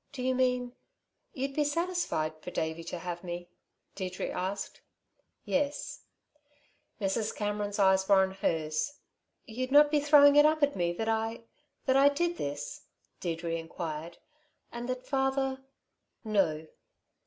"Do 0.13 0.23
you 0.23 0.33
mean... 0.33 0.73
you'd 1.31 1.53
be 1.53 1.63
satisfied 1.63 2.33
for 2.41 2.49
Davey 2.49 2.83
to 2.85 2.97
have 2.97 3.23
me!" 3.23 3.51
Deirdre 3.93 4.29
asked. 4.29 4.81
"Yes." 5.45 6.05
Mrs. 6.99 7.35
Cameron's 7.35 7.77
eyes 7.77 8.09
were 8.09 8.15
on 8.23 8.31
hers. 8.31 8.97
"You'd 9.45 9.71
not 9.71 9.91
be 9.91 9.99
throwing 9.99 10.35
it 10.37 10.43
up 10.47 10.63
at 10.63 10.75
me 10.75 10.91
that 10.93 11.07
I... 11.07 11.43
that 11.85 11.97
I 11.97 12.09
did 12.09 12.37
this?" 12.37 12.81
Deirdre 13.19 13.51
inquired. 13.55 14.17
"And 14.71 14.89
that 14.89 15.05
father" 15.05 15.61
"No." 16.23 16.65